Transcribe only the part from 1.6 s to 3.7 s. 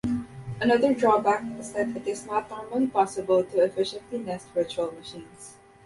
that it is not normally possible to